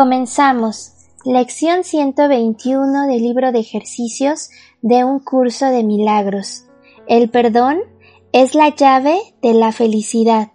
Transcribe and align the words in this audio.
Comenzamos. 0.00 0.92
Lección 1.26 1.84
121 1.84 3.06
del 3.06 3.22
libro 3.22 3.52
de 3.52 3.58
ejercicios 3.58 4.48
de 4.80 5.04
un 5.04 5.18
curso 5.18 5.66
de 5.66 5.84
milagros. 5.84 6.64
El 7.06 7.28
perdón 7.28 7.80
es 8.32 8.54
la 8.54 8.74
llave 8.74 9.20
de 9.42 9.52
la 9.52 9.72
felicidad. 9.72 10.52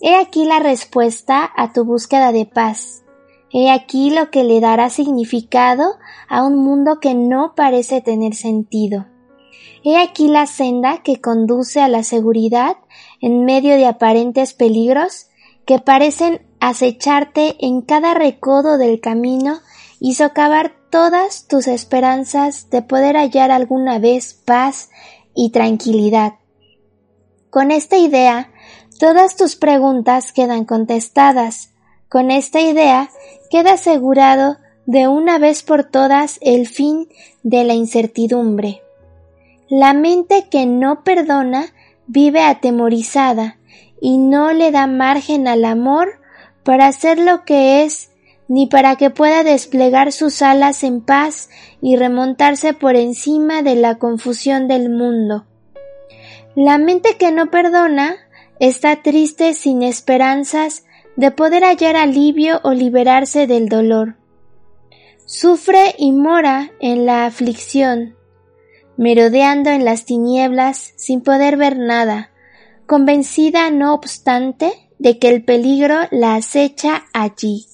He 0.00 0.16
aquí 0.16 0.46
la 0.46 0.58
respuesta 0.58 1.52
a 1.54 1.74
tu 1.74 1.84
búsqueda 1.84 2.32
de 2.32 2.46
paz. 2.46 3.04
He 3.52 3.70
aquí 3.70 4.08
lo 4.08 4.30
que 4.30 4.42
le 4.42 4.58
dará 4.60 4.88
significado 4.88 5.84
a 6.26 6.42
un 6.42 6.56
mundo 6.56 6.98
que 6.98 7.14
no 7.14 7.52
parece 7.54 8.00
tener 8.00 8.34
sentido. 8.34 9.04
He 9.84 9.98
aquí 9.98 10.28
la 10.28 10.46
senda 10.46 11.02
que 11.02 11.20
conduce 11.20 11.82
a 11.82 11.88
la 11.88 12.02
seguridad 12.02 12.78
en 13.20 13.44
medio 13.44 13.76
de 13.76 13.84
aparentes 13.84 14.54
peligros 14.54 15.26
que 15.66 15.78
parecen 15.78 16.40
acecharte 16.68 17.54
en 17.64 17.80
cada 17.80 18.12
recodo 18.12 18.76
del 18.76 19.00
camino 19.00 19.58
y 20.00 20.14
socavar 20.14 20.72
todas 20.90 21.46
tus 21.46 21.68
esperanzas 21.68 22.70
de 22.70 22.82
poder 22.82 23.16
hallar 23.16 23.52
alguna 23.52 24.00
vez 24.00 24.34
paz 24.34 24.90
y 25.32 25.50
tranquilidad. 25.50 26.34
Con 27.50 27.70
esta 27.70 27.98
idea, 27.98 28.50
todas 28.98 29.36
tus 29.36 29.54
preguntas 29.54 30.32
quedan 30.32 30.64
contestadas. 30.64 31.70
Con 32.08 32.32
esta 32.32 32.60
idea, 32.60 33.10
queda 33.48 33.74
asegurado 33.74 34.56
de 34.86 35.06
una 35.06 35.38
vez 35.38 35.62
por 35.62 35.84
todas 35.84 36.38
el 36.40 36.66
fin 36.66 37.08
de 37.44 37.62
la 37.62 37.74
incertidumbre. 37.74 38.82
La 39.68 39.94
mente 39.94 40.48
que 40.50 40.66
no 40.66 41.04
perdona 41.04 41.66
vive 42.08 42.42
atemorizada 42.42 43.56
y 44.00 44.18
no 44.18 44.52
le 44.52 44.72
da 44.72 44.88
margen 44.88 45.46
al 45.46 45.64
amor 45.64 46.25
para 46.66 46.90
ser 46.90 47.20
lo 47.20 47.44
que 47.44 47.84
es, 47.84 48.10
ni 48.48 48.66
para 48.66 48.96
que 48.96 49.08
pueda 49.08 49.44
desplegar 49.44 50.10
sus 50.10 50.42
alas 50.42 50.82
en 50.82 51.00
paz 51.00 51.48
y 51.80 51.94
remontarse 51.94 52.74
por 52.74 52.96
encima 52.96 53.62
de 53.62 53.76
la 53.76 53.98
confusión 53.98 54.66
del 54.66 54.90
mundo. 54.90 55.46
La 56.56 56.76
mente 56.78 57.16
que 57.18 57.30
no 57.30 57.52
perdona 57.52 58.16
está 58.58 59.00
triste 59.02 59.54
sin 59.54 59.84
esperanzas 59.84 60.84
de 61.14 61.30
poder 61.30 61.62
hallar 61.62 61.94
alivio 61.94 62.60
o 62.64 62.72
liberarse 62.72 63.46
del 63.46 63.68
dolor. 63.68 64.16
Sufre 65.24 65.94
y 65.96 66.10
mora 66.10 66.72
en 66.80 67.06
la 67.06 67.26
aflicción, 67.26 68.16
merodeando 68.96 69.70
en 69.70 69.84
las 69.84 70.04
tinieblas 70.04 70.94
sin 70.96 71.20
poder 71.20 71.56
ver 71.56 71.78
nada, 71.78 72.32
convencida 72.86 73.70
no 73.70 73.94
obstante 73.94 74.85
de 74.98 75.18
que 75.18 75.28
el 75.28 75.44
peligro 75.44 75.96
la 76.10 76.36
acecha 76.36 77.04
allí. 77.12 77.66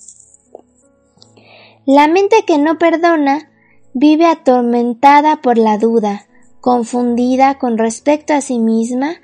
La 1.87 2.09
mente 2.09 2.45
que 2.47 2.59
no 2.59 2.79
perdona 2.79 3.51
vive 3.93 4.27
atormentada 4.27 5.41
por 5.43 5.59
la 5.59 5.79
duda, 5.79 6.27
confundida 6.61 7.59
con 7.59 7.77
respecto 7.77 8.35
a 8.35 8.41
sí 8.41 8.59
misma, 8.59 9.17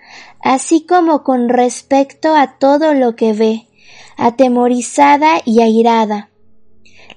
así 0.42 0.84
como 0.84 1.22
con 1.22 1.48
respecto 1.48 2.34
a 2.34 2.58
todo 2.58 2.94
lo 2.94 3.14
que 3.14 3.32
ve, 3.32 3.68
atemorizada 4.16 5.40
y 5.44 5.62
airada. 5.62 6.30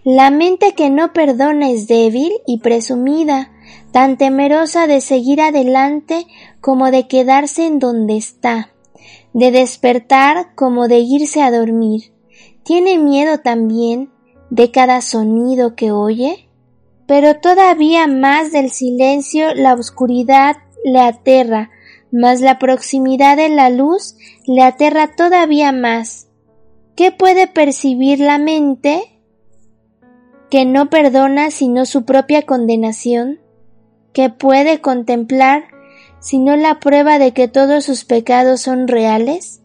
La 0.04 0.32
mente 0.32 0.74
que 0.74 0.90
no 0.90 1.14
perdona 1.14 1.70
es 1.70 1.88
débil 1.88 2.32
y 2.48 2.60
presumida, 2.60 3.52
tan 3.92 4.18
temerosa 4.18 4.88
de 4.88 5.02
seguir 5.02 5.42
adelante 5.42 6.26
como 6.60 6.92
de 6.92 7.08
quedarse 7.08 7.66
en 7.66 7.80
donde 7.80 8.18
está 8.18 8.72
de 9.34 9.52
despertar 9.52 10.54
como 10.56 10.88
de 10.88 11.00
irse 11.00 11.42
a 11.42 11.52
dormir. 11.52 12.14
¿Tiene 12.64 12.98
miedo 12.98 13.40
también 13.40 14.12
de 14.50 14.72
cada 14.72 15.02
sonido 15.02 15.76
que 15.76 15.92
oye? 15.92 16.50
Pero 17.08 17.40
todavía 17.40 18.08
más 18.08 18.52
del 18.52 18.70
silencio 18.70 19.54
la 19.56 19.74
oscuridad 19.74 20.58
le 20.84 21.00
aterra, 21.00 21.70
mas 22.12 22.42
la 22.42 22.60
proximidad 22.60 23.38
de 23.38 23.50
la 23.50 23.70
luz 23.70 24.16
le 24.46 24.62
aterra 24.62 25.16
todavía 25.16 25.72
más. 25.72 26.28
¿Qué 26.96 27.12
puede 27.12 27.48
percibir 27.48 28.20
la 28.20 28.38
mente 28.38 29.02
que 30.50 30.66
no 30.66 30.90
perdona 30.90 31.52
sino 31.52 31.86
su 31.86 32.06
propia 32.06 32.44
condenación? 32.44 33.40
¿Qué 34.14 34.30
puede 34.30 34.82
contemplar 34.82 35.64
sino 36.22 36.56
la 36.56 36.80
prueba 36.80 37.20
de 37.20 37.34
que 37.34 37.50
todos 37.50 37.84
sus 37.84 38.06
pecados 38.06 38.62
son 38.62 38.88
reales? 38.88 39.62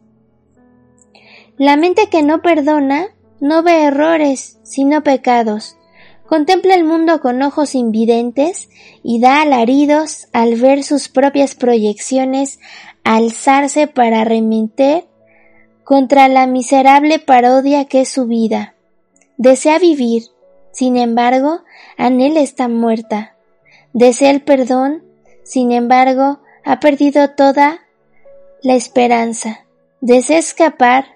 La 1.56 1.76
mente 1.76 2.08
que 2.08 2.22
no 2.22 2.42
perdona 2.42 3.06
no 3.40 3.62
ve 3.62 3.84
errores, 3.84 4.58
sino 4.64 5.02
pecados. 5.04 5.76
Contempla 6.26 6.74
el 6.74 6.82
mundo 6.82 7.20
con 7.20 7.40
ojos 7.42 7.76
invidentes 7.76 8.68
y 9.04 9.20
da 9.20 9.42
alaridos 9.42 10.26
al 10.32 10.56
ver 10.56 10.82
sus 10.82 11.08
propias 11.08 11.54
proyecciones 11.54 12.58
alzarse 13.04 13.86
para 13.86 14.24
remeter 14.24 15.06
contra 15.84 16.26
la 16.26 16.48
miserable 16.48 17.20
parodia 17.20 17.84
que 17.84 18.00
es 18.00 18.08
su 18.08 18.26
vida. 18.26 18.74
Desea 19.36 19.78
vivir, 19.78 20.24
sin 20.72 20.96
embargo, 20.96 21.60
anhela 21.96 22.40
está 22.40 22.66
muerta. 22.66 23.36
Desea 23.92 24.30
el 24.30 24.42
perdón, 24.42 25.04
sin 25.44 25.70
embargo, 25.70 26.40
ha 26.66 26.80
perdido 26.80 27.30
toda 27.30 27.86
la 28.60 28.74
esperanza. 28.74 29.64
Desea 30.00 30.38
escapar, 30.38 31.06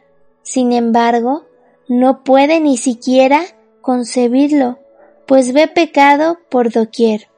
sin 0.43 0.73
embargo, 0.73 1.45
no 1.89 2.23
puede 2.23 2.61
ni 2.61 2.77
siquiera 2.77 3.43
concebirlo, 3.81 4.79
pues 5.27 5.53
ve 5.53 5.67
pecado 5.67 6.39
por 6.49 6.71
doquier. 6.71 7.29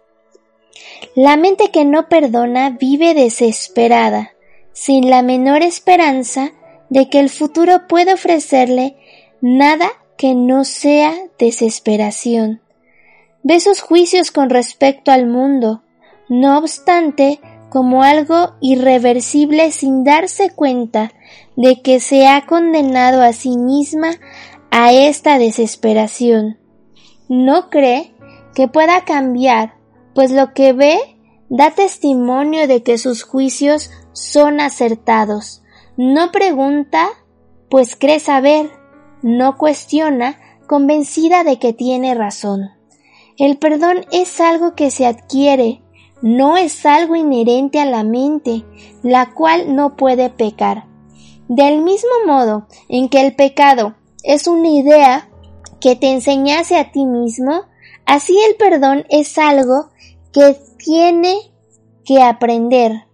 La 1.15 1.39
mente 1.39 1.71
que 1.71 1.87
no 1.87 2.09
perdona 2.11 2.71
vive 2.71 3.15
desesperada, 3.15 4.35
sin 4.73 5.09
la 5.09 5.23
menor 5.23 5.63
esperanza 5.63 6.53
de 6.91 7.09
que 7.09 7.19
el 7.19 7.31
futuro 7.31 7.89
pueda 7.89 8.15
ofrecerle 8.15 8.97
nada 9.41 9.91
que 10.19 10.35
no 10.35 10.65
sea 10.65 11.15
desesperación. 11.39 12.61
Ve 13.43 13.59
sus 13.59 13.81
juicios 13.81 14.31
con 14.31 14.51
respecto 14.51 15.11
al 15.13 15.27
mundo, 15.27 15.83
no 16.29 16.59
obstante, 16.59 17.41
como 17.73 18.03
algo 18.03 18.53
irreversible 18.61 19.73
sin 19.73 20.05
darse 20.05 20.51
cuenta 20.51 21.11
de 21.57 21.81
que 21.81 22.01
se 22.01 22.29
ha 22.29 22.45
condenado 22.45 23.23
a 23.23 23.33
sí 23.33 23.57
misma 23.57 24.11
a 24.71 24.93
esta 24.93 25.39
desesperación. 25.39 26.59
No 27.31 27.71
cree 27.71 28.15
que 28.55 28.69
pueda 28.69 29.07
cambiar, 29.07 29.77
pues 30.15 30.33
lo 30.33 30.53
que 30.53 30.75
ve 30.75 30.99
da 31.49 31.71
testimonio 31.71 32.69
de 32.69 32.83
que 32.83 32.99
sus 32.99 33.23
juicios 33.23 33.91
son 34.13 34.61
acertados. 34.61 35.63
No 35.97 36.31
pregunta, 36.31 37.09
pues 37.71 37.97
cree 37.97 38.21
saber. 38.21 38.69
No 39.23 39.57
cuestiona, 39.57 40.39
convencida 40.67 41.43
de 41.43 41.59
que 41.59 41.73
tiene 41.73 42.15
razón. 42.15 42.69
El 43.39 43.57
perdón 43.57 44.05
es 44.13 44.43
algo 44.43 44.75
que 44.75 44.91
se 44.91 45.07
adquiere, 45.07 45.81
no 46.23 46.57
es 46.57 46.87
algo 46.87 47.17
inherente 47.17 47.81
a 47.81 47.85
la 47.85 48.05
mente, 48.05 48.65
la 49.03 49.35
cual 49.35 49.75
no 49.75 49.97
puede 49.97 50.31
pecar. 50.31 50.87
Del 51.49 51.83
mismo 51.83 52.11
modo 52.27 52.67
en 52.89 53.09
que 53.09 53.21
el 53.21 53.35
pecado 53.35 53.97
es 54.23 54.47
una 54.47 54.69
idea 54.69 55.29
que 55.81 55.97
te 55.97 56.13
enseñase 56.13 56.79
a 56.79 56.93
ti 56.93 57.05
mismo, 57.05 57.65
así 58.07 58.39
el 58.49 58.55
perdón 58.57 59.05
es 59.11 59.37
algo 59.37 59.91
que 60.33 60.57
tiene 60.79 61.35
que 62.05 62.23
aprender, 62.23 63.07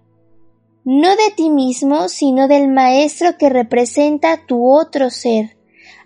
no 0.85 1.11
de 1.11 1.31
ti 1.37 1.51
mismo, 1.51 2.09
sino 2.09 2.49
del 2.49 2.69
Maestro 2.69 3.37
que 3.39 3.51
representa 3.51 4.47
tu 4.47 4.71
otro 4.73 5.11
ser. 5.11 5.59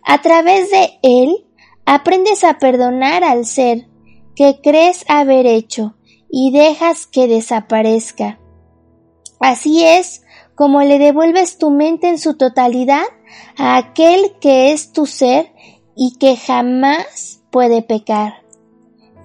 A 0.04 0.20
través 0.22 0.70
de 0.70 0.98
él 1.02 1.46
aprendes 1.84 2.42
a 2.42 2.58
perdonar 2.58 3.22
al 3.22 3.46
ser 3.46 3.86
que 4.34 4.60
crees 4.60 5.04
haber 5.08 5.46
hecho, 5.46 5.94
y 6.34 6.50
dejas 6.50 7.06
que 7.06 7.28
desaparezca. 7.28 8.40
Así 9.38 9.84
es 9.84 10.24
como 10.54 10.80
le 10.80 10.98
devuelves 10.98 11.58
tu 11.58 11.70
mente 11.70 12.08
en 12.08 12.18
su 12.18 12.38
totalidad 12.38 13.04
a 13.58 13.76
aquel 13.76 14.32
que 14.40 14.72
es 14.72 14.92
tu 14.92 15.04
ser 15.04 15.52
y 15.94 16.16
que 16.18 16.36
jamás 16.36 17.42
puede 17.50 17.82
pecar. 17.82 18.42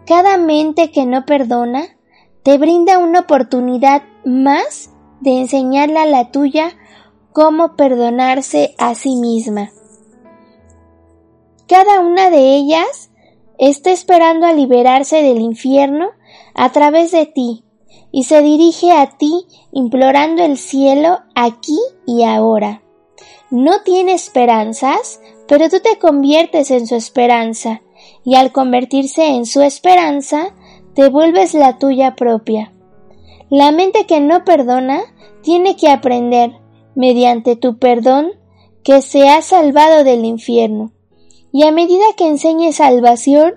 Cada 0.06 0.38
mente 0.38 0.92
que 0.92 1.06
no 1.06 1.26
perdona 1.26 1.98
te 2.44 2.58
brinda 2.58 2.98
una 2.98 3.22
oportunidad 3.22 4.04
más 4.26 4.92
de 5.22 5.40
enseñarle 5.40 6.00
a 6.00 6.06
la 6.06 6.32
tuya 6.32 6.72
cómo 7.32 7.78
perdonarse 7.78 8.76
a 8.78 8.96
sí 8.96 9.16
misma. 9.16 9.72
Cada 11.70 12.02
una 12.02 12.30
de 12.30 12.56
ellas 12.56 13.12
está 13.58 13.92
esperando 13.92 14.46
a 14.46 14.54
liberarse 14.54 15.22
del 15.22 15.40
infierno 15.40 16.17
a 16.58 16.72
través 16.72 17.12
de 17.12 17.26
ti 17.26 17.64
y 18.12 18.24
se 18.24 18.42
dirige 18.42 18.92
a 18.92 19.18
ti 19.18 19.46
implorando 19.72 20.44
el 20.44 20.58
cielo 20.58 21.20
aquí 21.36 21.80
y 22.06 22.24
ahora. 22.24 22.84
No 23.50 23.84
tiene 23.84 24.14
esperanzas, 24.14 25.22
pero 25.48 25.70
tú 25.70 25.80
te 25.80 25.98
conviertes 25.98 26.72
en 26.72 26.88
su 26.88 26.96
esperanza 26.96 27.82
y 28.26 28.36
al 28.36 28.52
convertirse 28.52 29.28
en 29.28 29.46
su 29.46 29.62
esperanza, 29.62 30.54
te 30.94 31.10
vuelves 31.10 31.54
la 31.54 31.78
tuya 31.78 32.16
propia. 32.16 32.74
La 33.50 33.72
mente 33.72 34.06
que 34.06 34.20
no 34.20 34.44
perdona 34.44 35.02
tiene 35.42 35.78
que 35.78 35.90
aprender, 35.90 36.60
mediante 36.96 37.56
tu 37.56 37.78
perdón, 37.78 38.32
que 38.84 39.02
se 39.02 39.30
ha 39.30 39.42
salvado 39.42 40.04
del 40.04 40.26
infierno. 40.26 40.92
Y 41.54 41.64
a 41.64 41.72
medida 41.72 42.04
que 42.18 42.28
enseñes 42.28 42.78
salvación, 42.78 43.56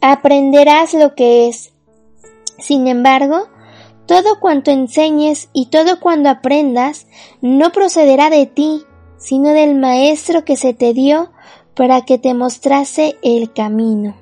aprenderás 0.00 0.94
lo 0.94 1.14
que 1.14 1.48
es. 1.48 1.72
Sin 2.58 2.88
embargo, 2.88 3.48
todo 4.06 4.40
cuanto 4.40 4.70
enseñes 4.70 5.48
y 5.52 5.66
todo 5.66 6.00
cuando 6.00 6.28
aprendas 6.28 7.06
no 7.40 7.72
procederá 7.72 8.30
de 8.30 8.46
ti, 8.46 8.84
sino 9.18 9.50
del 9.50 9.74
Maestro 9.74 10.44
que 10.44 10.56
se 10.56 10.74
te 10.74 10.94
dio 10.94 11.30
para 11.74 12.02
que 12.02 12.18
te 12.18 12.34
mostrase 12.34 13.16
el 13.22 13.52
camino. 13.52 14.16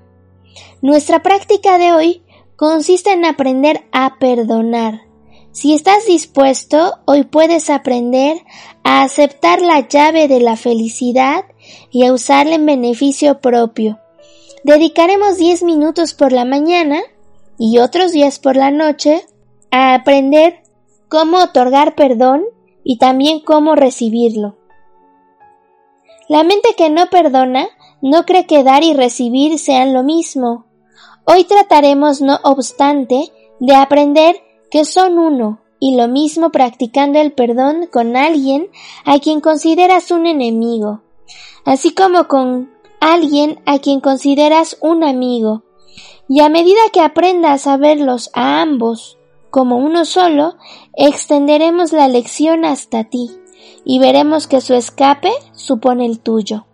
Nuestra 0.83 1.23
práctica 1.23 1.79
de 1.79 1.93
hoy 1.93 2.23
consiste 2.57 3.13
en 3.13 3.25
aprender 3.25 3.85
a 3.93 4.19
perdonar. 4.19 5.03
Si 5.53 5.73
estás 5.73 6.07
dispuesto, 6.07 6.99
hoy 7.07 7.25
puedes 7.25 7.71
aprender 7.71 8.39
a 8.83 9.03
aceptar 9.03 9.63
la 9.63 9.89
llave 9.89 10.29
de 10.29 10.41
la 10.41 10.57
felicidad 10.57 11.45
y 11.91 12.05
a 12.05 12.13
usarla 12.13 12.57
en 12.57 12.67
beneficio 12.67 13.41
propio. 13.41 13.99
Dedicaremos 14.65 15.39
10 15.39 15.63
minutos 15.63 16.13
por 16.13 16.33
la 16.33 16.45
mañana 16.45 17.01
y 17.59 17.79
otros 17.79 18.13
días 18.13 18.39
por 18.39 18.57
la 18.57 18.71
noche 18.71 19.27
a 19.71 19.95
aprender 19.95 20.63
cómo 21.09 21.39
otorgar 21.39 21.95
perdón 21.95 22.45
y 22.85 22.99
también 22.99 23.41
cómo 23.41 23.75
recibirlo. 23.75 24.57
La 26.29 26.43
mente 26.43 26.71
que 26.77 26.91
no 26.91 27.07
perdona 27.07 27.69
no 28.03 28.25
cree 28.25 28.47
que 28.47 28.65
dar 28.65 28.83
y 28.83 28.95
recibir 28.95 29.59
sean 29.59 29.93
lo 29.93 30.03
mismo. 30.03 30.67
Hoy 31.25 31.45
trataremos, 31.45 32.21
no 32.21 32.39
obstante, 32.43 33.33
de 33.61 33.75
aprender 33.75 34.37
que 34.71 34.85
son 34.85 35.19
uno 35.19 35.61
y 35.79 35.97
lo 35.97 36.09
mismo 36.09 36.51
practicando 36.51 37.21
el 37.21 37.33
perdón 37.33 37.89
con 37.93 38.17
alguien 38.17 38.69
a 39.05 39.19
quien 39.19 39.41
consideras 39.41 40.11
un 40.11 40.27
enemigo, 40.27 41.03
así 41.65 41.95
como 41.95 42.29
con 42.29 42.71
alguien 43.01 43.61
a 43.67 43.79
quien 43.79 44.01
consideras 44.01 44.79
un 44.81 45.05
amigo. 45.05 45.66
Y 46.29 46.41
a 46.41 46.49
medida 46.49 46.81
que 46.93 47.01
aprendas 47.01 47.67
a 47.67 47.77
verlos 47.77 48.31
a 48.35 48.61
ambos 48.61 49.19
como 49.51 49.77
uno 49.77 50.05
solo, 50.05 50.57
extenderemos 50.95 51.93
la 51.93 52.09
lección 52.09 52.65
hasta 52.65 53.05
ti 53.05 53.31
y 53.85 53.99
veremos 53.99 54.47
que 54.47 54.61
su 54.61 54.75
escape 54.75 55.31
supone 55.53 56.07
el 56.07 56.21
tuyo. 56.21 56.67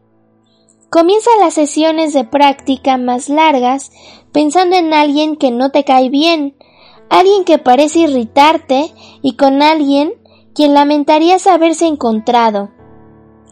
Comienza 0.91 1.31
las 1.41 1.55
sesiones 1.55 2.13
de 2.13 2.25
práctica 2.25 2.97
más 2.97 3.29
largas 3.29 3.93
pensando 4.33 4.77
en 4.77 4.93
alguien 4.93 5.37
que 5.37 5.51
no 5.51 5.71
te 5.71 5.85
cae 5.85 6.09
bien, 6.09 6.57
alguien 7.09 7.45
que 7.45 7.59
parece 7.59 8.01
irritarte 8.01 8.93
y 9.23 9.37
con 9.37 9.63
alguien 9.63 10.15
quien 10.55 10.75
lamentarías 10.75 11.47
haberse 11.47 11.87
encontrado, 11.87 12.71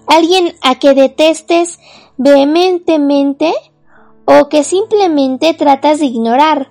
alguien 0.07 0.55
a 0.63 0.79
que 0.79 0.95
detestes 0.95 1.79
vehementemente 2.17 3.55
o 4.33 4.49
que 4.49 4.63
simplemente 4.63 5.55
tratas 5.55 5.99
de 5.99 6.07
ignorar. 6.07 6.71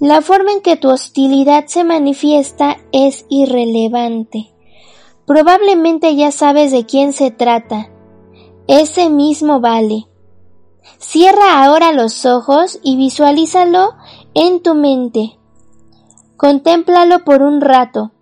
La 0.00 0.22
forma 0.22 0.50
en 0.50 0.60
que 0.60 0.76
tu 0.76 0.90
hostilidad 0.90 1.66
se 1.68 1.84
manifiesta 1.84 2.78
es 2.90 3.24
irrelevante. 3.28 4.52
Probablemente 5.24 6.16
ya 6.16 6.32
sabes 6.32 6.72
de 6.72 6.84
quién 6.84 7.12
se 7.12 7.30
trata. 7.30 7.90
Ese 8.66 9.08
mismo 9.08 9.60
vale. 9.60 10.08
Cierra 10.98 11.64
ahora 11.64 11.92
los 11.92 12.26
ojos 12.26 12.80
y 12.82 12.96
visualízalo 12.96 13.94
en 14.34 14.60
tu 14.60 14.74
mente. 14.74 15.38
Contémplalo 16.36 17.24
por 17.24 17.42
un 17.42 17.60
rato. 17.60 18.12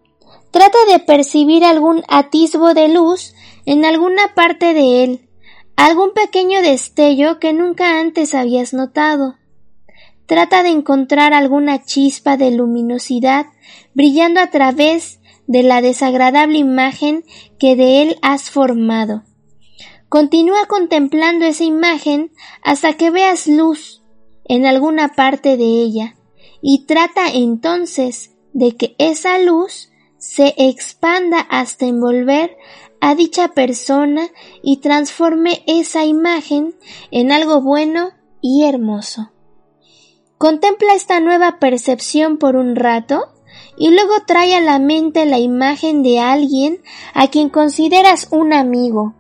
Trata 0.51 0.79
de 0.91 0.99
percibir 0.99 1.65
algún 1.65 2.03
atisbo 2.09 2.75
de 2.75 2.89
luz 2.89 3.35
en 3.65 3.87
alguna 3.87 4.35
parte 4.35 4.75
de 4.75 5.05
él, 5.05 5.29
algún 5.77 6.13
pequeño 6.13 6.63
destello 6.63 7.39
que 7.39 7.53
nunca 7.53 7.99
antes 7.99 8.35
habías 8.35 8.75
notado. 8.75 9.37
Trata 10.27 10.63
de 10.63 10.71
encontrar 10.71 11.35
alguna 11.35 11.85
chispa 11.85 12.37
de 12.37 12.51
luminosidad 12.51 13.47
brillando 13.93 14.41
a 14.41 14.51
través 14.51 15.21
de 15.47 15.63
la 15.63 15.83
desagradable 15.83 16.59
imagen 16.59 17.25
que 17.59 17.77
de 17.77 18.03
él 18.03 18.17
has 18.23 18.51
formado. 18.51 19.25
Continúa 20.09 20.67
contemplando 20.67 21.45
esa 21.45 21.65
imagen 21.65 22.31
hasta 22.63 22.95
que 22.95 23.11
veas 23.11 23.47
luz 23.47 24.03
en 24.45 24.65
alguna 24.65 25.15
parte 25.15 25.57
de 25.57 25.65
ella 25.65 26.15
y 26.63 26.87
trata 26.87 27.29
entonces 27.33 28.31
de 28.53 28.77
que 28.77 28.95
esa 28.99 29.39
luz 29.39 29.91
se 30.19 30.55
expanda 30.57 31.41
hasta 31.41 31.85
envolver 31.85 32.57
a 33.05 33.15
dicha 33.15 33.49
persona 33.49 34.29
y 34.63 34.79
transforme 34.79 35.63
esa 35.67 36.07
imagen 36.07 36.75
en 37.11 37.33
algo 37.33 37.61
bueno 37.61 38.13
y 38.41 38.65
hermoso. 38.65 39.31
Contempla 40.39 40.95
esta 40.95 41.21
nueva 41.21 41.59
percepción 41.59 42.39
por 42.39 42.57
un 42.57 42.77
rato 42.77 43.29
y 43.77 43.91
luego 43.91 44.15
trae 44.27 44.55
a 44.55 44.63
la 44.63 44.79
mente 44.79 45.27
la 45.27 45.39
imagen 45.39 46.03
de 46.03 46.19
alguien 46.19 46.81
a 47.13 47.29
quien 47.29 47.51
consideras 47.51 48.29
un 48.31 48.55
amigo. 48.55 49.15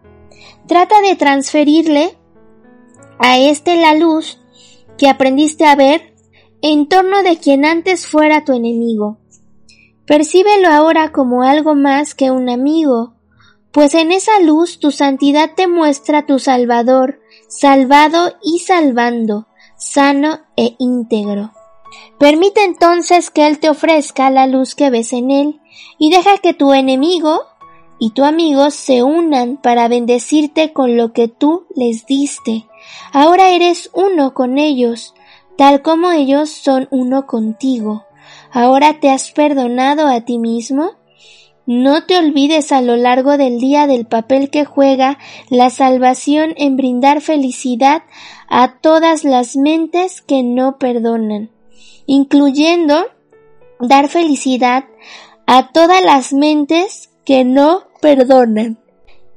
Trata 0.66 1.02
de 1.02 1.14
transferirle 1.14 2.16
a 3.18 3.38
éste 3.38 3.76
la 3.76 3.94
luz 3.94 4.40
que 4.96 5.10
aprendiste 5.10 5.66
a 5.66 5.76
ver 5.76 6.14
en 6.62 6.88
torno 6.88 7.22
de 7.22 7.36
quien 7.36 7.66
antes 7.66 8.06
fuera 8.06 8.46
tu 8.46 8.54
enemigo. 8.54 9.18
Percíbelo 10.06 10.68
ahora 10.68 11.12
como 11.12 11.42
algo 11.42 11.74
más 11.74 12.14
que 12.14 12.30
un 12.30 12.48
amigo, 12.48 13.13
pues 13.74 13.92
en 13.94 14.12
esa 14.12 14.38
luz 14.38 14.78
tu 14.78 14.92
santidad 14.92 15.50
te 15.56 15.66
muestra 15.66 16.24
tu 16.24 16.38
Salvador, 16.38 17.20
salvado 17.48 18.32
y 18.40 18.60
salvando, 18.60 19.48
sano 19.76 20.38
e 20.56 20.76
íntegro. 20.78 21.50
Permite 22.16 22.62
entonces 22.62 23.32
que 23.32 23.48
Él 23.48 23.58
te 23.58 23.68
ofrezca 23.68 24.30
la 24.30 24.46
luz 24.46 24.76
que 24.76 24.90
ves 24.90 25.12
en 25.12 25.32
Él 25.32 25.60
y 25.98 26.10
deja 26.10 26.38
que 26.38 26.54
tu 26.54 26.72
enemigo 26.72 27.40
y 27.98 28.10
tu 28.10 28.22
amigo 28.22 28.70
se 28.70 29.02
unan 29.02 29.56
para 29.56 29.88
bendecirte 29.88 30.72
con 30.72 30.96
lo 30.96 31.12
que 31.12 31.26
tú 31.26 31.66
les 31.74 32.06
diste. 32.06 32.66
Ahora 33.12 33.48
eres 33.50 33.90
uno 33.92 34.34
con 34.34 34.58
ellos, 34.58 35.14
tal 35.58 35.82
como 35.82 36.12
ellos 36.12 36.48
son 36.48 36.86
uno 36.92 37.26
contigo. 37.26 38.04
Ahora 38.52 39.00
te 39.00 39.10
has 39.10 39.32
perdonado 39.32 40.06
a 40.06 40.20
ti 40.20 40.38
mismo 40.38 40.92
no 41.66 42.04
te 42.04 42.18
olvides 42.18 42.72
a 42.72 42.80
lo 42.80 42.96
largo 42.96 43.36
del 43.36 43.58
día 43.58 43.86
del 43.86 44.06
papel 44.06 44.50
que 44.50 44.64
juega 44.64 45.18
la 45.48 45.70
salvación 45.70 46.54
en 46.56 46.76
brindar 46.76 47.20
felicidad 47.20 48.02
a 48.48 48.78
todas 48.80 49.24
las 49.24 49.56
mentes 49.56 50.20
que 50.22 50.42
no 50.42 50.78
perdonan, 50.78 51.50
incluyendo 52.06 53.06
dar 53.80 54.08
felicidad 54.08 54.84
a 55.46 55.72
todas 55.72 56.02
las 56.02 56.32
mentes 56.32 57.10
que 57.24 57.44
no 57.44 57.84
perdonan, 58.00 58.78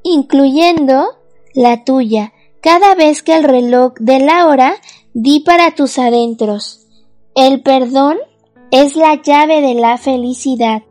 incluyendo 0.04 1.18
la 1.54 1.84
tuya. 1.84 2.34
Cada 2.62 2.96
vez 2.96 3.24
que 3.24 3.36
el 3.36 3.44
reloj 3.44 3.94
de 4.00 4.20
la 4.20 4.48
hora 4.48 4.76
di 5.14 5.40
para 5.40 5.72
tus 5.72 5.98
adentros. 5.98 6.86
El 7.36 7.62
perdón 7.62 8.18
es 8.72 8.96
la 8.96 9.22
llave 9.22 9.62
de 9.62 9.74
la 9.74 9.98
felicidad. 9.98 10.84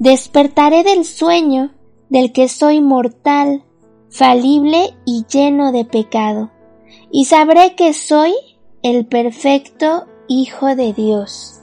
Despertaré 0.00 0.82
del 0.82 1.04
sueño 1.04 1.70
del 2.08 2.32
que 2.32 2.48
soy 2.48 2.80
mortal, 2.80 3.62
falible 4.10 4.90
y 5.04 5.24
lleno 5.28 5.70
de 5.70 5.84
pecado, 5.84 6.50
y 7.12 7.26
sabré 7.26 7.76
que 7.76 7.92
soy 7.92 8.34
el 8.82 9.06
perfecto 9.06 10.06
Hijo 10.26 10.74
de 10.74 10.92
Dios. 10.94 11.60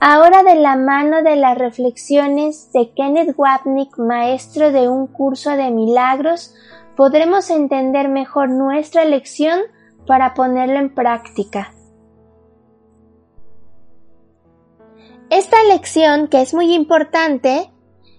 Ahora 0.00 0.42
de 0.42 0.54
la 0.54 0.76
mano 0.76 1.22
de 1.22 1.36
las 1.36 1.58
reflexiones 1.58 2.72
de 2.72 2.92
Kenneth 2.94 3.34
Wapnick, 3.36 3.98
maestro 3.98 4.72
de 4.72 4.88
un 4.88 5.06
curso 5.06 5.50
de 5.50 5.70
milagros, 5.70 6.54
podremos 6.96 7.50
entender 7.50 8.08
mejor 8.08 8.48
nuestra 8.48 9.04
lección 9.04 9.60
para 10.06 10.32
ponerla 10.32 10.80
en 10.80 10.94
práctica. 10.94 11.74
Esta 15.34 15.56
lección, 15.64 16.28
que 16.28 16.42
es 16.42 16.54
muy 16.54 16.72
importante, 16.72 17.68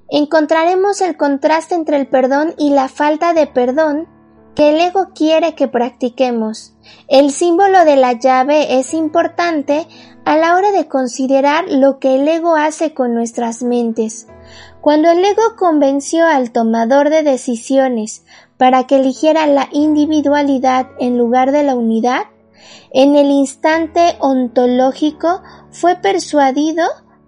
encontraremos 0.10 1.00
el 1.00 1.16
contraste 1.16 1.74
entre 1.74 1.96
el 1.96 2.08
perdón 2.08 2.54
y 2.58 2.72
la 2.72 2.90
falta 2.90 3.32
de 3.32 3.48
perdón 3.48 4.10
que 4.54 4.72
el 4.72 4.82
ego 4.82 5.12
quiere 5.16 5.56
que 5.56 5.70
practiquemos. 5.70 6.76
El 7.08 7.32
símbolo 7.32 7.86
de 7.86 7.96
la 7.96 8.20
llave 8.20 8.80
es 8.80 8.94
importante 8.94 9.88
a 10.26 10.36
la 10.36 10.58
hora 10.58 10.72
de 10.72 10.90
considerar 10.90 11.64
lo 11.70 12.00
que 12.00 12.16
el 12.16 12.28
ego 12.28 12.58
hace 12.58 12.94
con 12.94 13.14
nuestras 13.14 13.64
mentes. 13.64 14.28
Cuando 14.82 15.10
el 15.10 15.24
ego 15.24 15.56
convenció 15.58 16.28
al 16.28 16.52
tomador 16.52 17.10
de 17.10 17.24
decisiones 17.24 18.26
para 18.58 18.88
que 18.88 18.98
eligiera 18.98 19.48
la 19.48 19.70
individualidad 19.72 20.88
en 21.00 21.18
lugar 21.18 21.54
de 21.54 21.64
la 21.64 21.76
unidad, 21.76 22.24
en 22.92 23.16
el 23.16 23.32
instante 23.32 24.18
ontológico 24.20 25.42
fue 25.72 25.96
persuadido 25.96 26.84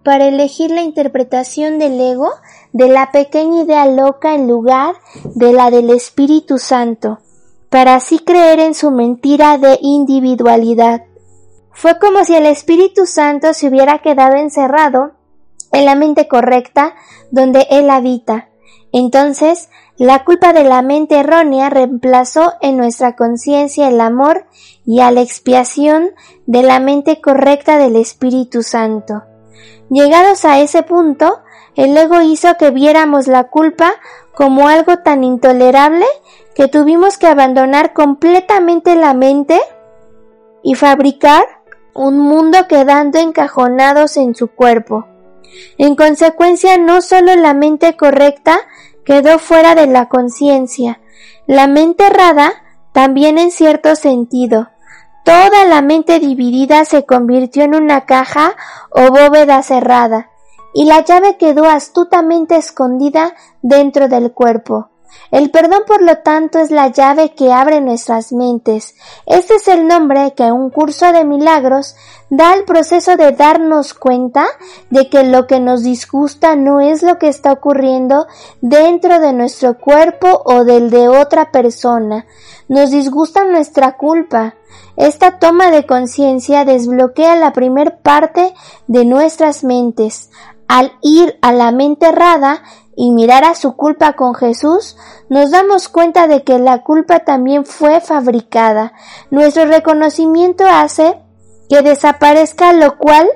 para 0.08 0.30
elegir 0.30 0.72
la 0.72 0.84
interpretación 0.84 1.80
del 1.80 2.00
ego 2.00 2.30
de 2.72 2.88
la 2.88 3.12
pequeña 3.12 3.64
idea 3.64 3.86
loca 3.88 4.36
en 4.36 4.48
lugar 4.48 4.96
de 5.36 5.52
la 5.52 5.70
del 5.70 5.90
Espíritu 5.90 6.60
Santo, 6.60 7.20
para 7.70 7.96
así 7.96 8.20
creer 8.20 8.62
en 8.62 8.74
su 8.74 8.90
mentira 8.90 9.58
de 9.58 9.78
individualidad. 9.82 11.04
Fue 11.74 12.00
como 12.00 12.24
si 12.24 12.36
el 12.36 12.46
Espíritu 12.46 13.06
Santo 13.06 13.54
se 13.54 13.68
hubiera 13.68 14.00
quedado 14.00 14.38
encerrado 14.38 15.12
en 15.74 15.84
la 15.84 15.96
mente 15.96 16.30
correcta 16.30 16.96
donde 17.30 17.68
Él 17.70 17.90
habita. 17.90 18.48
Entonces, 18.94 19.68
la 19.98 20.24
culpa 20.24 20.54
de 20.54 20.64
la 20.64 20.82
mente 20.84 21.20
errónea 21.20 21.70
reemplazó 21.70 22.54
en 22.62 22.78
nuestra 22.78 23.18
conciencia 23.18 23.90
el 23.90 24.00
amor 24.00 24.46
y 24.86 25.02
a 25.02 25.12
la 25.12 25.20
expiación 25.20 26.12
de 26.46 26.64
la 26.64 26.80
mente 26.80 27.20
correcta 27.20 27.78
del 27.78 27.98
Espíritu 27.98 28.64
Santo. 28.64 29.24
Llegados 29.90 30.46
a 30.46 30.60
ese 30.60 30.84
punto, 30.84 31.42
el 31.76 31.96
ego 31.98 32.22
hizo 32.22 32.56
que 32.58 32.72
viéramos 32.72 33.28
la 33.28 33.46
culpa 33.46 33.94
como 34.34 34.68
algo 34.68 34.98
tan 34.98 35.24
intolerable 35.24 36.06
que 36.56 36.68
tuvimos 36.68 37.18
que 37.18 37.28
abandonar 37.28 37.94
completamente 37.94 38.96
la 38.96 39.14
mente 39.14 39.60
y 40.64 40.76
fabricar 40.76 41.44
un 41.94 42.20
mundo 42.20 42.68
quedando 42.68 43.20
encajonados 43.20 44.18
en 44.18 44.36
su 44.36 44.48
cuerpo. 44.48 45.08
En 45.78 45.96
consecuencia, 45.96 46.78
no 46.78 47.02
solo 47.02 47.36
la 47.36 47.54
mente 47.54 47.96
correcta 47.96 48.60
quedó 49.06 49.40
fuera 49.40 49.74
de 49.74 49.88
la 49.88 50.10
conciencia, 50.10 51.00
la 51.46 51.68
mente 51.68 52.06
errada 52.06 52.54
también 52.92 53.38
en 53.38 53.52
cierto 53.52 53.96
sentido. 53.96 54.70
Toda 55.28 55.66
la 55.66 55.82
mente 55.82 56.20
dividida 56.20 56.86
se 56.86 57.06
convirtió 57.06 57.64
en 57.64 57.76
una 57.76 58.06
caja 58.06 58.56
o 58.92 59.10
bóveda 59.10 59.62
cerrada, 59.62 60.30
y 60.74 60.86
la 60.86 61.04
llave 61.04 61.36
quedó 61.36 61.66
astutamente 61.66 62.56
escondida 62.56 63.36
dentro 63.62 64.08
del 64.08 64.32
cuerpo. 64.32 64.90
El 65.32 65.52
perdón, 65.52 65.82
por 65.86 66.02
lo 66.02 66.18
tanto, 66.20 66.60
es 66.60 66.72
la 66.72 66.88
llave 66.88 67.34
que 67.34 67.52
abre 67.52 67.82
nuestras 67.82 68.32
mentes. 68.32 68.96
Este 69.26 69.56
es 69.56 69.68
el 69.68 69.88
nombre 69.88 70.34
que 70.36 70.52
un 70.52 70.70
curso 70.70 71.12
de 71.12 71.26
milagros 71.26 71.96
da 72.30 72.52
al 72.52 72.64
proceso 72.64 73.16
de 73.16 73.32
darnos 73.32 73.94
cuenta 73.94 74.46
de 74.90 75.10
que 75.10 75.24
lo 75.24 75.48
que 75.48 75.60
nos 75.60 75.84
disgusta 75.84 76.56
no 76.56 76.82
es 76.82 77.04
lo 77.04 77.18
que 77.18 77.28
está 77.28 77.52
ocurriendo 77.52 78.28
dentro 78.62 79.20
de 79.20 79.34
nuestro 79.34 79.78
cuerpo 79.78 80.42
o 80.46 80.64
del 80.64 80.90
de 80.90 81.08
otra 81.08 81.52
persona. 81.52 82.26
Nos 82.68 82.92
disgusta 82.92 83.46
nuestra 83.46 83.98
culpa. 83.98 84.56
Esta 84.98 85.40
toma 85.40 85.72
de 85.72 85.86
conciencia 85.86 86.66
desbloquea 86.66 87.36
la 87.36 87.54
primer 87.54 88.00
parte 88.00 88.54
de 88.88 89.06
nuestras 89.06 89.64
mentes. 89.64 90.30
Al 90.68 90.92
ir 91.02 91.38
a 91.42 91.54
la 91.54 91.72
mente 91.72 92.08
errada 92.08 92.62
y 93.00 93.12
mirar 93.12 93.44
a 93.44 93.54
su 93.54 93.76
culpa 93.76 94.14
con 94.14 94.34
Jesús, 94.34 94.98
nos 95.30 95.52
damos 95.52 95.88
cuenta 95.88 96.28
de 96.28 96.44
que 96.44 96.58
la 96.58 96.82
culpa 96.82 97.20
también 97.20 97.64
fue 97.64 98.02
fabricada. 98.02 98.94
Nuestro 99.30 99.66
reconocimiento 99.66 100.66
hace 100.68 101.22
que 101.70 101.84
desaparezca 101.84 102.74
lo 102.74 102.98
cual 102.98 103.30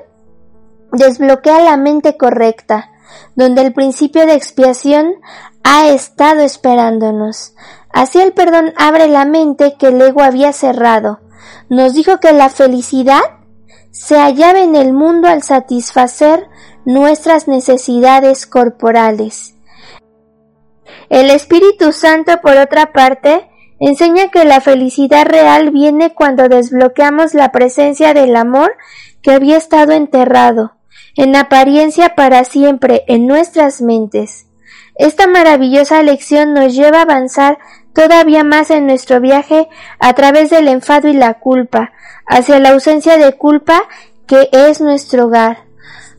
desbloquea 0.90 1.60
la 1.60 1.76
mente 1.76 2.16
correcta, 2.16 2.90
donde 3.36 3.62
el 3.62 3.72
principio 3.72 4.26
de 4.26 4.34
expiación 4.34 5.14
ha 5.62 5.86
estado 5.90 6.40
esperándonos. 6.40 7.54
Así 7.88 8.20
el 8.20 8.32
perdón 8.32 8.74
abre 8.76 9.06
la 9.06 9.24
mente 9.26 9.76
que 9.78 9.88
el 9.88 10.02
ego 10.02 10.24
había 10.24 10.52
cerrado. 10.52 11.20
Nos 11.68 11.94
dijo 11.94 12.18
que 12.18 12.32
la 12.32 12.48
felicidad 12.48 13.22
se 13.92 14.18
hallaba 14.18 14.58
en 14.58 14.74
el 14.74 14.92
mundo 14.92 15.28
al 15.28 15.44
satisfacer 15.44 16.48
nuestras 16.84 17.48
necesidades 17.48 18.46
corporales. 18.46 19.54
El 21.08 21.30
Espíritu 21.30 21.92
Santo, 21.92 22.40
por 22.42 22.56
otra 22.56 22.92
parte, 22.92 23.48
enseña 23.78 24.30
que 24.30 24.44
la 24.44 24.60
felicidad 24.60 25.26
real 25.26 25.70
viene 25.70 26.14
cuando 26.14 26.48
desbloqueamos 26.48 27.34
la 27.34 27.52
presencia 27.52 28.14
del 28.14 28.36
amor 28.36 28.76
que 29.22 29.32
había 29.32 29.56
estado 29.56 29.92
enterrado, 29.92 30.72
en 31.16 31.36
apariencia 31.36 32.14
para 32.14 32.44
siempre, 32.44 33.04
en 33.08 33.26
nuestras 33.26 33.80
mentes. 33.80 34.46
Esta 34.94 35.26
maravillosa 35.26 36.02
lección 36.02 36.54
nos 36.54 36.74
lleva 36.74 36.98
a 36.98 37.02
avanzar 37.02 37.58
todavía 37.92 38.44
más 38.44 38.70
en 38.70 38.86
nuestro 38.86 39.20
viaje 39.20 39.68
a 39.98 40.12
través 40.14 40.50
del 40.50 40.68
enfado 40.68 41.08
y 41.08 41.14
la 41.14 41.34
culpa, 41.34 41.92
hacia 42.26 42.58
la 42.58 42.70
ausencia 42.70 43.18
de 43.18 43.32
culpa 43.32 43.82
que 44.26 44.48
es 44.52 44.80
nuestro 44.80 45.26
hogar. 45.26 45.71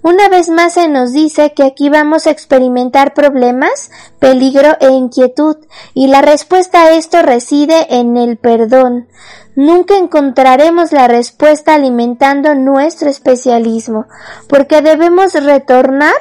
Una 0.03 0.27
vez 0.27 0.49
más 0.49 0.73
se 0.73 0.89
nos 0.89 1.13
dice 1.13 1.53
que 1.53 1.63
aquí 1.63 1.87
vamos 1.87 2.27
a 2.27 2.31
experimentar 2.31 3.13
problemas, 3.13 3.89
peligro 4.19 4.75
e 4.81 4.89
inquietud, 4.89 5.55
y 5.93 6.07
la 6.07 6.21
respuesta 6.21 6.83
a 6.83 6.91
esto 6.91 7.21
reside 7.21 7.87
en 7.89 8.17
el 8.17 8.35
perdón. 8.35 9.07
Nunca 9.55 9.95
encontraremos 9.95 10.91
la 10.91 11.07
respuesta 11.07 11.75
alimentando 11.75 12.53
nuestro 12.53 13.09
especialismo, 13.09 14.05
porque 14.49 14.81
debemos 14.81 15.35
retornar 15.35 16.13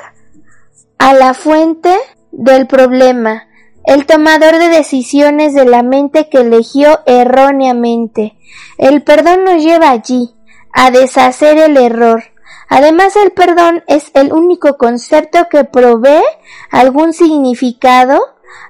a 0.98 1.12
la 1.12 1.34
fuente 1.34 1.92
del 2.30 2.68
problema, 2.68 3.48
el 3.84 4.06
tomador 4.06 4.58
de 4.58 4.68
decisiones 4.68 5.54
de 5.54 5.64
la 5.64 5.82
mente 5.82 6.28
que 6.28 6.38
eligió 6.38 7.00
erróneamente. 7.04 8.36
El 8.78 9.02
perdón 9.02 9.42
nos 9.42 9.60
lleva 9.60 9.90
allí, 9.90 10.36
a 10.72 10.92
deshacer 10.92 11.58
el 11.58 11.76
error. 11.76 12.31
Además, 12.68 13.16
el 13.16 13.32
perdón 13.32 13.84
es 13.86 14.10
el 14.14 14.32
único 14.32 14.78
concepto 14.78 15.48
que 15.50 15.64
provee 15.64 16.22
algún 16.70 17.12
significado 17.12 18.18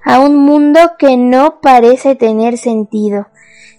a 0.04 0.18
un 0.18 0.36
mundo 0.36 0.80
que 0.98 1.16
no 1.16 1.60
parece 1.60 2.14
tener 2.14 2.58
sentido. 2.58 3.28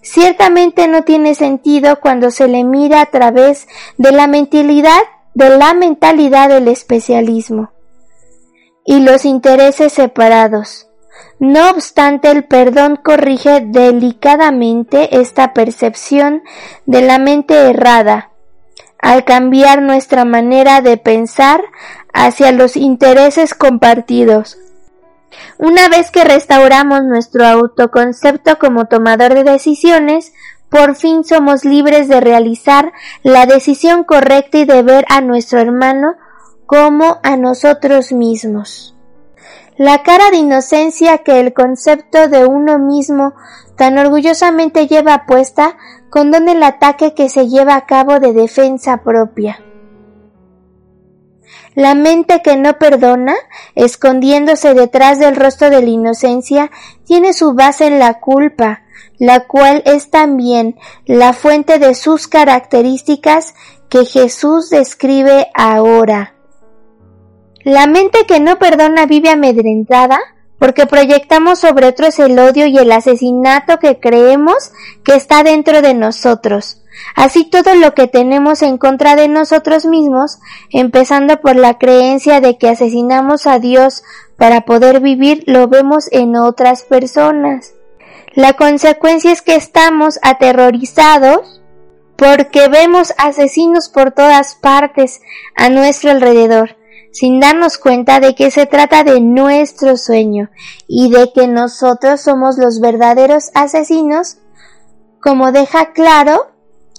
Ciertamente 0.02 0.88
no 0.88 1.04
tiene 1.04 1.34
sentido 1.34 2.00
cuando 2.02 2.30
se 2.30 2.48
le 2.48 2.64
mira 2.64 3.02
a 3.02 3.06
través 3.06 3.68
de 3.98 4.12
la 4.12 4.28
mentalidad, 4.28 5.02
de 5.34 5.58
la 5.58 5.74
mentalidad 5.74 6.50
del 6.50 6.68
especialismo 6.68 7.72
y 8.86 9.00
los 9.00 9.24
intereses 9.26 9.94
separados. 9.94 10.90
No 11.40 11.70
obstante, 11.70 12.32
el 12.32 12.46
perdón 12.46 13.00
corrige 13.02 13.62
delicadamente 13.62 15.20
esta 15.20 15.54
percepción 15.54 16.44
de 16.86 17.02
la 17.02 17.18
mente 17.18 17.70
errada 17.70 18.33
al 19.04 19.26
cambiar 19.26 19.82
nuestra 19.82 20.24
manera 20.24 20.80
de 20.80 20.96
pensar 20.96 21.62
hacia 22.14 22.54
los 22.54 22.78
intereses 22.78 23.54
compartidos. 23.54 24.58
Una 25.58 25.90
vez 25.90 26.10
que 26.10 26.24
restauramos 26.24 27.04
nuestro 27.04 27.46
autoconcepto 27.46 28.58
como 28.60 28.86
tomador 28.86 29.34
de 29.34 29.44
decisiones, 29.44 30.32
por 30.70 30.96
fin 30.96 31.26
somos 31.26 31.66
libres 31.66 32.08
de 32.08 32.22
realizar 32.22 32.94
la 33.24 33.46
decisión 33.46 34.06
correcta 34.06 34.60
y 34.60 34.66
de 34.66 34.82
ver 34.84 35.06
a 35.10 35.20
nuestro 35.20 35.60
hermano 35.60 36.16
como 36.66 37.20
a 37.24 37.36
nosotros 37.36 38.14
mismos. 38.14 38.93
La 39.78 40.04
cara 40.04 40.30
de 40.30 40.38
inocencia 40.38 41.20
que 41.20 41.40
el 41.40 41.54
concepto 41.54 42.28
de 42.28 42.46
uno 42.46 42.78
mismo 42.78 43.34
tan 43.76 43.98
orgullosamente 43.98 44.88
lleva 44.88 45.26
puesta 45.26 45.78
condona 46.10 46.52
el 46.52 46.62
ataque 46.62 47.16
que 47.16 47.28
se 47.30 47.48
lleva 47.48 47.76
a 47.76 47.86
cabo 47.88 48.20
de 48.20 48.34
defensa 48.34 49.02
propia. 49.04 49.64
La 51.76 51.96
mente 51.96 52.44
que 52.44 52.56
no 52.56 52.78
perdona, 52.78 53.34
escondiéndose 53.74 54.76
detrás 54.76 55.18
del 55.18 55.36
rostro 55.36 55.72
de 55.72 55.82
la 55.82 55.90
inocencia, 55.90 56.70
tiene 57.04 57.34
su 57.34 57.54
base 57.54 57.88
en 57.88 58.00
la 58.00 58.20
culpa. 58.20 58.82
la 59.20 59.48
cual 59.48 59.84
es 59.86 60.10
también 60.10 60.76
la 61.06 61.34
fuente 61.34 61.80
de 61.80 61.94
sus 61.94 62.28
características 62.28 63.54
que 63.88 64.06
Jesús 64.06 64.70
describe 64.70 65.50
ahora. 65.54 66.34
La 67.64 67.88
mente 67.88 68.26
que 68.28 68.40
no 68.40 68.60
perdona 68.60 69.06
vive 69.06 69.30
amedrentada 69.30 70.20
porque 70.60 70.86
proyectamos 70.86 71.60
sobre 71.60 71.88
otros 71.88 72.20
el 72.20 72.40
odio 72.40 72.68
y 72.68 72.78
el 72.78 72.92
asesinato 72.92 73.80
que 73.80 74.00
creemos 74.00 74.72
que 75.04 75.16
está 75.16 75.44
dentro 75.44 75.82
de 75.82 75.94
nosotros. 75.94 76.82
Así 77.16 77.44
todo 77.44 77.76
lo 77.76 77.94
que 77.94 78.08
tenemos 78.08 78.62
en 78.62 78.78
contra 78.78 79.16
de 79.16 79.28
nosotros 79.28 79.86
mismos, 79.86 80.40
empezando 80.70 81.42
por 81.42 81.56
la 81.56 81.78
creencia 81.78 82.40
de 82.40 82.58
que 82.58 82.70
asesinamos 82.70 83.48
a 83.48 83.60
Dios 83.60 84.04
para 84.38 84.62
poder 84.62 85.00
vivir, 85.00 85.44
lo 85.48 85.68
vemos 85.68 86.08
en 86.12 86.36
otras 86.36 86.84
personas. 86.84 87.74
La 88.34 88.54
consecuencia 88.54 89.32
es 89.32 89.42
que 89.42 89.56
estamos 89.56 90.20
aterrorizados 90.22 91.62
porque 92.16 92.68
vemos 92.68 93.14
asesinos 93.18 93.90
por 93.90 94.12
todas 94.12 94.56
partes 94.56 95.22
a 95.56 95.70
nuestro 95.70 96.12
alrededor, 96.12 96.78
sin 97.14 97.40
darnos 97.40 97.78
cuenta 97.78 98.20
de 98.20 98.34
que 98.34 98.50
se 98.50 98.66
trata 98.66 99.04
de 99.04 99.22
nuestro 99.22 99.98
sueño 99.98 100.50
y 100.88 101.12
de 101.12 101.32
que 101.32 101.48
nosotros 101.48 102.22
somos 102.22 102.58
los 102.58 102.80
verdaderos 102.80 103.52
asesinos, 103.54 104.38
como 105.22 105.52
deja 105.52 105.94
claro 105.94 106.48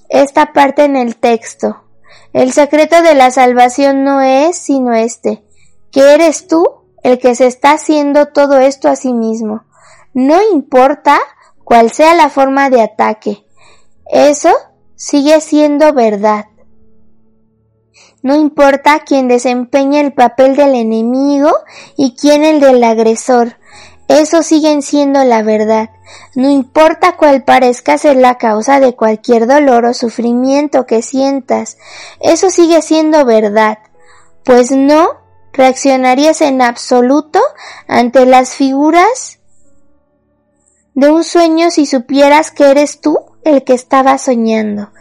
esta 0.08 0.52
parte 0.52 0.84
en 0.84 0.94
el 0.94 1.16
texto. 1.16 1.82
El 2.32 2.52
secreto 2.52 3.02
de 3.02 3.16
la 3.16 3.32
salvación 3.32 4.04
no 4.04 4.20
es 4.20 4.56
sino 4.56 4.94
este, 4.94 5.44
que 5.90 6.14
eres 6.14 6.46
tú 6.46 6.64
el 7.02 7.18
que 7.18 7.34
se 7.34 7.48
está 7.48 7.72
haciendo 7.72 8.26
todo 8.26 8.58
esto 8.58 8.88
a 8.88 8.96
sí 8.96 9.12
mismo. 9.12 9.64
No 10.14 10.40
importa 10.52 11.18
cuál 11.64 11.90
sea 11.90 12.14
la 12.14 12.30
forma 12.30 12.70
de 12.70 12.82
ataque. 12.82 13.44
Eso 14.06 14.52
sigue 14.94 15.40
siendo 15.40 15.92
verdad. 15.92 16.46
No 18.24 18.34
importa 18.34 19.00
quién 19.00 19.28
desempeñe 19.28 20.00
el 20.00 20.14
papel 20.14 20.56
del 20.56 20.74
enemigo 20.74 21.52
y 21.94 22.16
quién 22.16 22.42
el 22.42 22.58
del 22.58 22.82
agresor. 22.82 23.58
Eso 24.08 24.42
siguen 24.42 24.80
siendo 24.80 25.22
la 25.24 25.42
verdad. 25.42 25.90
No 26.34 26.48
importa 26.48 27.18
cuál 27.18 27.44
parezca 27.44 27.98
ser 27.98 28.16
la 28.16 28.38
causa 28.38 28.80
de 28.80 28.96
cualquier 28.96 29.46
dolor 29.46 29.84
o 29.84 29.92
sufrimiento 29.92 30.86
que 30.86 31.02
sientas. 31.02 31.76
Eso 32.18 32.48
sigue 32.48 32.80
siendo 32.80 33.26
verdad. 33.26 33.78
Pues 34.42 34.70
no 34.70 35.06
reaccionarías 35.52 36.40
en 36.40 36.62
absoluto 36.62 37.42
ante 37.88 38.24
las 38.24 38.54
figuras 38.54 39.38
de 40.94 41.10
un 41.10 41.24
sueño 41.24 41.70
si 41.70 41.84
supieras 41.84 42.50
que 42.50 42.70
eres 42.70 43.02
tú 43.02 43.18
el 43.44 43.64
que 43.64 43.74
estaba 43.74 44.16
soñando. 44.16 44.93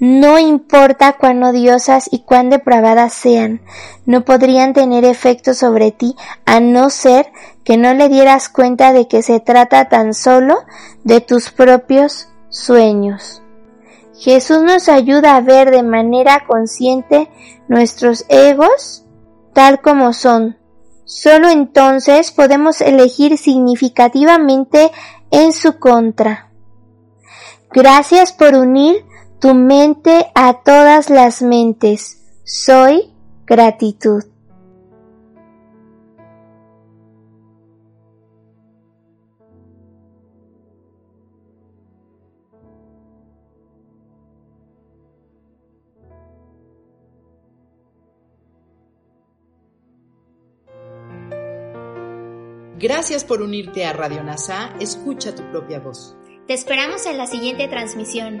No 0.00 0.38
importa 0.38 1.14
cuán 1.14 1.42
odiosas 1.42 2.08
y 2.12 2.20
cuán 2.20 2.50
depravadas 2.50 3.12
sean, 3.12 3.62
no 4.06 4.24
podrían 4.24 4.72
tener 4.72 5.04
efecto 5.04 5.54
sobre 5.54 5.90
ti 5.90 6.14
a 6.44 6.60
no 6.60 6.88
ser 6.88 7.32
que 7.64 7.76
no 7.76 7.94
le 7.94 8.08
dieras 8.08 8.48
cuenta 8.48 8.92
de 8.92 9.08
que 9.08 9.22
se 9.22 9.40
trata 9.40 9.88
tan 9.88 10.14
solo 10.14 10.58
de 11.02 11.20
tus 11.20 11.50
propios 11.50 12.28
sueños. 12.48 13.42
Jesús 14.16 14.62
nos 14.62 14.88
ayuda 14.88 15.36
a 15.36 15.40
ver 15.40 15.70
de 15.70 15.82
manera 15.82 16.44
consciente 16.46 17.28
nuestros 17.68 18.24
egos 18.28 19.04
tal 19.52 19.80
como 19.80 20.12
son. 20.12 20.58
Solo 21.04 21.48
entonces 21.48 22.30
podemos 22.30 22.80
elegir 22.80 23.38
significativamente 23.38 24.92
en 25.30 25.52
su 25.52 25.78
contra. 25.78 26.52
Gracias 27.72 28.32
por 28.32 28.54
unir 28.54 29.04
tu 29.40 29.54
mente 29.54 30.26
a 30.34 30.62
todas 30.62 31.10
las 31.10 31.42
mentes. 31.42 32.22
Soy 32.44 33.12
gratitud. 33.46 34.24
Gracias 52.80 53.24
por 53.24 53.42
unirte 53.42 53.84
a 53.84 53.92
Radio 53.92 54.22
NASA. 54.22 54.72
Escucha 54.78 55.34
tu 55.34 55.42
propia 55.50 55.80
voz. 55.80 56.16
Te 56.46 56.54
esperamos 56.54 57.06
en 57.06 57.18
la 57.18 57.26
siguiente 57.26 57.66
transmisión. 57.66 58.40